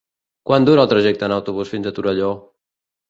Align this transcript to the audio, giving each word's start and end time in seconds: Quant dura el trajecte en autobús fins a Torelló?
Quant 0.51 0.63
dura 0.69 0.85
el 0.85 0.89
trajecte 0.95 1.27
en 1.29 1.35
autobús 1.37 1.75
fins 1.75 1.91
a 1.91 1.93
Torelló? 1.99 2.33